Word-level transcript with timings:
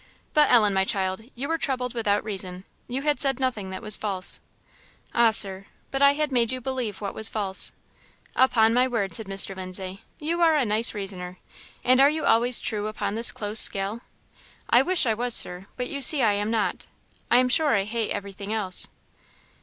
But, 0.33 0.49
Ellen, 0.51 0.73
my 0.73 0.83
child, 0.83 1.21
you 1.35 1.47
were 1.47 1.59
troubled 1.59 1.93
without 1.93 2.23
reason; 2.23 2.63
you 2.87 3.03
had 3.03 3.19
said 3.19 3.39
nothing 3.39 3.69
that 3.69 3.83
was 3.83 3.95
false." 3.95 4.39
"Ah, 5.13 5.29
Sir, 5.29 5.67
but 5.91 6.01
I 6.01 6.13
had 6.13 6.31
made 6.31 6.51
you 6.51 6.59
believe 6.59 7.01
what 7.01 7.13
was 7.13 7.29
false." 7.29 7.71
"Upon 8.35 8.73
my 8.73 8.87
word," 8.87 9.13
said 9.13 9.27
Mr. 9.27 9.55
Lindsay, 9.55 10.01
"you 10.19 10.41
are 10.41 10.55
a 10.55 10.65
nice 10.65 10.95
reasoner. 10.95 11.37
And 11.83 12.01
are 12.01 12.09
you 12.09 12.25
always 12.25 12.59
true 12.59 12.87
upon 12.87 13.13
this 13.13 13.31
close 13.31 13.59
scale?" 13.59 14.01
"I 14.71 14.81
wish 14.81 15.05
I 15.05 15.13
was, 15.13 15.35
Sir; 15.35 15.67
but 15.77 15.87
you 15.87 16.01
see 16.01 16.23
I 16.23 16.33
am 16.33 16.49
not. 16.49 16.87
I 17.29 17.37
am 17.37 17.47
sure 17.47 17.75
I 17.75 17.83
hate 17.83 18.09
everything 18.09 18.51
else!" 18.51 18.87